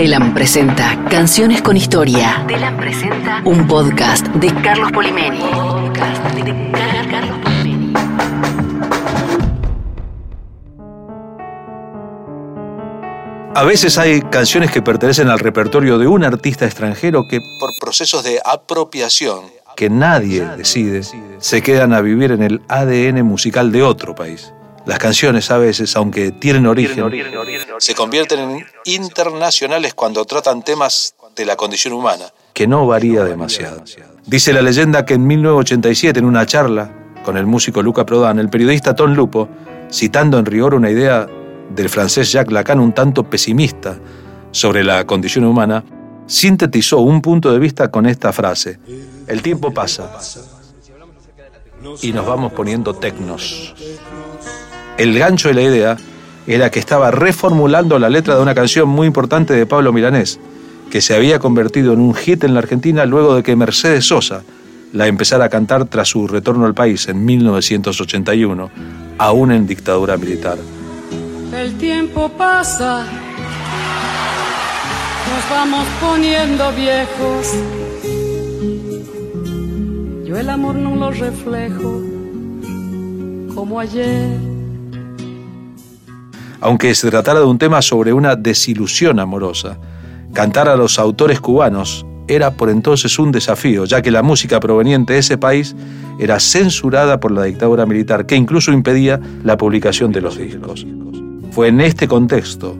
[0.00, 2.42] Telam presenta Canciones con Historia.
[2.48, 5.40] Telam presenta un podcast de Carlos Polimeni.
[5.40, 6.70] Podcast de
[7.10, 7.92] Carlos Polimeni.
[13.54, 18.24] A veces hay canciones que pertenecen al repertorio de un artista extranjero que por procesos
[18.24, 19.40] de apropiación
[19.76, 21.02] que nadie decide,
[21.38, 24.54] se quedan a vivir en el ADN musical de otro país.
[24.86, 27.04] Las canciones a veces, aunque tienen origen,
[27.78, 33.84] se convierten en internacionales cuando tratan temas de la condición humana, que no varía demasiado.
[34.26, 36.90] Dice la leyenda que en 1987, en una charla
[37.24, 39.48] con el músico Luca Prodan, el periodista Tom Lupo,
[39.90, 41.26] citando en rigor una idea
[41.74, 43.98] del francés Jacques Lacan un tanto pesimista
[44.50, 45.84] sobre la condición humana,
[46.26, 48.78] sintetizó un punto de vista con esta frase.
[49.26, 50.10] El tiempo pasa
[52.02, 53.74] y nos vamos poniendo tecnos.
[55.00, 55.96] El gancho de la idea
[56.46, 60.38] era que estaba reformulando la letra de una canción muy importante de Pablo Milanés,
[60.90, 64.42] que se había convertido en un hit en la Argentina luego de que Mercedes Sosa
[64.92, 68.70] la empezara a cantar tras su retorno al país en 1981,
[69.16, 70.58] aún en dictadura militar.
[71.56, 73.06] El tiempo pasa,
[75.30, 77.54] nos vamos poniendo viejos.
[80.26, 82.02] Yo el amor no lo reflejo
[83.54, 84.49] como ayer.
[86.60, 89.78] Aunque se tratara de un tema sobre una desilusión amorosa,
[90.32, 95.14] cantar a los autores cubanos era por entonces un desafío, ya que la música proveniente
[95.14, 95.74] de ese país
[96.20, 100.86] era censurada por la dictadura militar, que incluso impedía la publicación de los discos.
[101.50, 102.76] Fue en este contexto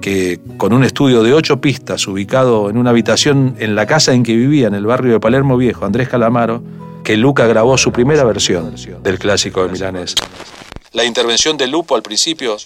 [0.00, 4.22] que, con un estudio de ocho pistas ubicado en una habitación en la casa en
[4.22, 6.62] que vivía en el barrio de Palermo Viejo, Andrés Calamaro,
[7.02, 10.14] que Luca grabó su primera versión del clásico de Milanés.
[10.92, 12.56] La intervención de Lupo al principio,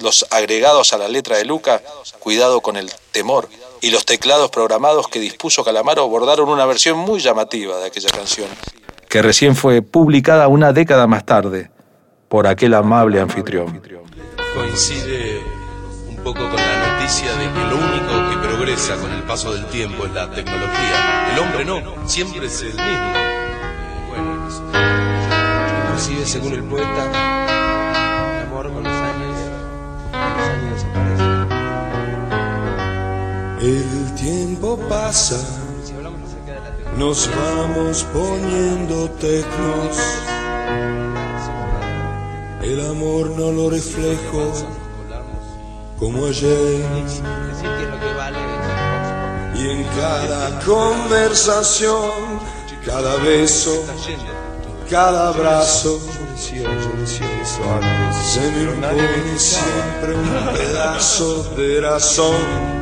[0.00, 1.82] los agregados a la letra de Luca,
[2.18, 3.48] cuidado con el temor,
[3.80, 8.48] y los teclados programados que dispuso Calamaro abordaron una versión muy llamativa de aquella canción,
[9.08, 11.70] que recién fue publicada una década más tarde
[12.28, 13.80] por aquel amable anfitrión.
[14.54, 15.40] Coincide
[16.08, 19.66] un poco con la noticia de que lo único que progresa con el paso del
[19.66, 21.32] tiempo es la tecnología.
[21.32, 23.12] El hombre no, siempre es el mismo.
[24.08, 24.48] Bueno,
[25.84, 27.37] inclusive según el poeta,
[34.88, 35.36] pasa,
[36.96, 39.96] nos vamos poniendo tecnos.
[42.62, 44.52] El amor no lo reflejo
[45.98, 46.84] como ayer.
[49.54, 52.10] Y en cada conversación,
[52.84, 53.84] cada beso,
[54.88, 56.00] cada abrazo,
[56.36, 56.52] se
[58.52, 62.77] me impone siempre un pedazo de razón.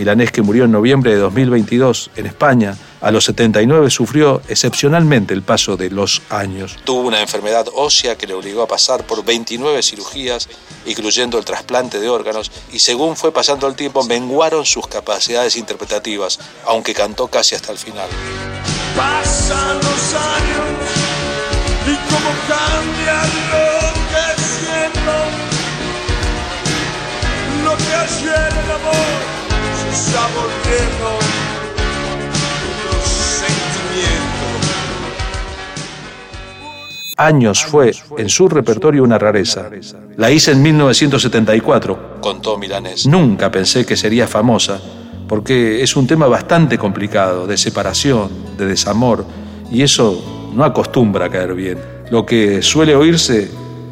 [0.00, 5.42] Milanés, que murió en noviembre de 2022 en España, a los 79 sufrió excepcionalmente el
[5.42, 6.78] paso de los años.
[6.84, 10.48] Tuvo una enfermedad ósea que le obligó a pasar por 29 cirugías,
[10.86, 16.40] incluyendo el trasplante de órganos, y según fue pasando el tiempo menguaron sus capacidades interpretativas,
[16.64, 18.08] aunque cantó casi hasta el final.
[18.96, 21.10] Pasan los años
[21.86, 22.89] y cómo
[37.20, 39.68] Años fue en su repertorio una rareza.
[40.16, 43.06] La hice en 1974, contó Milanés.
[43.06, 44.80] Nunca pensé que sería famosa,
[45.28, 49.26] porque es un tema bastante complicado, de separación, de desamor,
[49.70, 51.78] y eso no acostumbra a caer bien.
[52.10, 53.50] Lo que suele oírse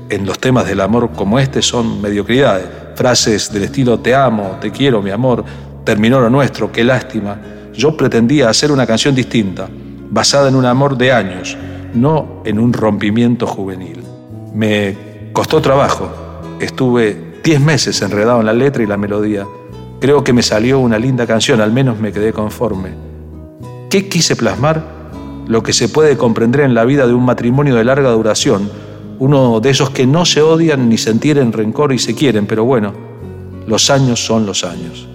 [0.08, 4.70] en los temas del amor como este son mediocridades, frases del estilo te amo, te
[4.70, 5.44] quiero, mi amor,
[5.84, 7.38] terminó lo nuestro, qué lástima.
[7.74, 9.68] Yo pretendía hacer una canción distinta,
[10.08, 11.58] basada en un amor de años,
[11.94, 14.02] no en un rompimiento juvenil.
[14.54, 16.10] Me costó trabajo,
[16.60, 19.46] estuve 10 meses enredado en la letra y la melodía.
[20.00, 22.90] Creo que me salió una linda canción, al menos me quedé conforme.
[23.90, 24.98] ¿Qué quise plasmar?
[25.46, 28.70] Lo que se puede comprender en la vida de un matrimonio de larga duración,
[29.18, 32.92] uno de esos que no se odian ni sentir rencor y se quieren, pero bueno,
[33.66, 35.08] los años son los años.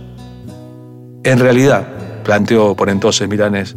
[1.24, 1.88] En realidad,
[2.24, 3.76] planteó por entonces Milanés,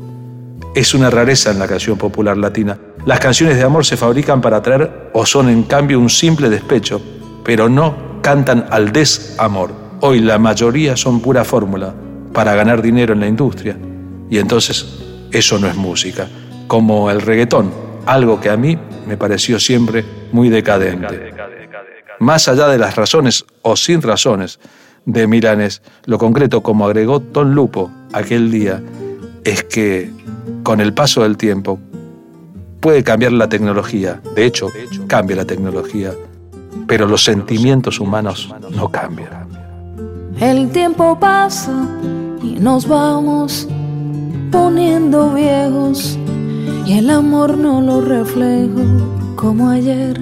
[0.77, 2.79] es una rareza en la canción popular latina.
[3.07, 7.01] Las canciones de amor se fabrican para atraer o son en cambio un simple despecho,
[7.43, 9.73] pero no cantan al desamor.
[10.03, 11.95] Hoy la mayoría son pura fórmula
[12.35, 13.75] para ganar dinero en la industria.
[14.29, 14.99] Y entonces
[15.33, 16.29] eso no es música,
[16.67, 17.73] como el reggaetón,
[18.05, 18.77] algo que a mí
[19.07, 21.33] me pareció siempre muy decadente.
[22.19, 24.61] Más allá de las razones o sin razones
[25.07, 25.81] de Milanes.
[26.05, 28.83] Lo concreto, como agregó Ton Lupo aquel día,
[29.43, 30.11] es que
[30.63, 31.79] con el paso del tiempo
[32.81, 34.21] puede cambiar la tecnología.
[34.35, 34.69] De hecho,
[35.07, 36.13] cambia la tecnología,
[36.87, 39.47] pero los sentimientos humanos no cambian.
[40.41, 41.73] El tiempo pasa
[42.43, 43.67] y nos vamos
[44.53, 46.19] poniendo viejos
[46.87, 48.83] y el amor no lo reflejo
[49.35, 50.21] como ayer.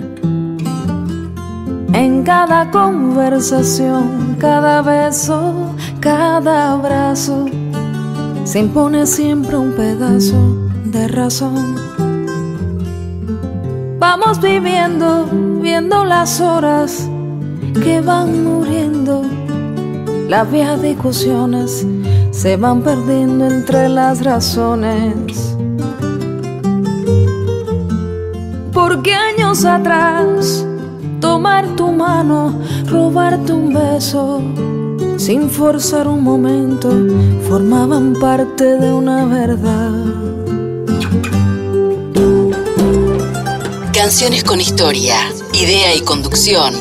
[1.92, 7.46] En cada conversación, cada beso, cada abrazo,
[8.44, 10.36] se impone siempre un pedazo
[10.84, 11.76] de razón.
[13.98, 15.26] Vamos viviendo,
[15.62, 17.08] viendo las horas
[17.82, 19.22] que van muriendo.
[20.28, 21.86] Las viejas discusiones
[22.30, 25.56] se van perdiendo entre las razones.
[28.72, 30.66] Porque años atrás,
[31.20, 32.58] tomar tu mano,
[32.90, 34.42] robarte un beso,
[35.24, 36.90] sin forzar un momento,
[37.48, 39.90] formaban parte de una verdad.
[43.94, 45.16] Canciones con historia,
[45.54, 46.74] idea y conducción,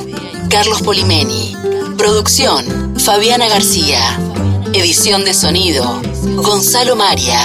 [0.50, 1.56] Carlos Polimeni.
[1.98, 2.66] Producción,
[3.00, 4.02] Fabiana García.
[4.74, 6.02] Edición de sonido,
[6.36, 7.40] Gonzalo Maria.